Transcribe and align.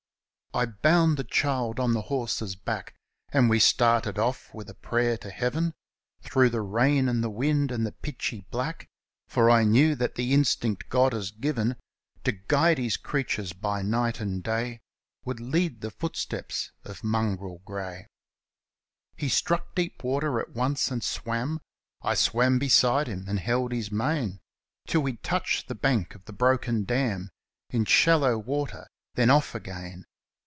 I 0.53 0.65
bound 0.65 1.15
the 1.15 1.23
child 1.23 1.79
on 1.79 1.93
the 1.93 2.01
horse's 2.01 2.57
back, 2.57 2.93
And 3.31 3.49
we 3.49 3.57
started 3.57 4.19
off, 4.19 4.53
with 4.53 4.69
a 4.69 4.73
prayer 4.73 5.15
to 5.19 5.29
heaven, 5.29 5.73
Through 6.23 6.49
the 6.49 6.59
rain 6.59 7.07
and 7.07 7.23
the 7.23 7.29
wind 7.29 7.71
and 7.71 7.85
the 7.85 7.93
pitchy 7.93 8.41
black 8.51 8.89
For 9.27 9.49
I 9.49 9.63
knew 9.63 9.95
that 9.95 10.15
the 10.15 10.33
instinct 10.33 10.89
God 10.89 11.13
has 11.13 11.31
given 11.31 11.77
To 12.25 12.33
prompt 12.33 12.79
His 12.79 12.97
creatures 12.97 13.53
by 13.53 13.81
night 13.81 14.19
and 14.19 14.43
day 14.43 14.81
Would 15.23 15.37
guide 15.53 15.79
the 15.79 15.89
footsteps 15.89 16.73
of 16.83 17.01
Mongrel 17.01 17.61
Grey. 17.63 18.07
He 19.15 19.29
struck 19.29 19.73
deep 19.73 20.03
water 20.03 20.37
at 20.37 20.49
once 20.49 20.91
and 20.91 21.01
swam— 21.01 21.61
I 22.01 22.13
swam 22.15 22.59
beside 22.59 23.07
him 23.07 23.23
and 23.29 23.39
held 23.39 23.71
his 23.71 23.89
mane— 23.89 24.41
Till 24.89 24.99
we 25.01 25.15
touched 25.15 25.69
the 25.69 25.75
bank 25.75 26.13
of 26.13 26.25
the 26.25 26.33
broken 26.33 26.83
dam 26.83 27.29
In 27.69 27.85
shallow 27.85 28.37
water; 28.37 28.87
then 29.15 29.29
off 29.29 29.55
again. 29.55 30.03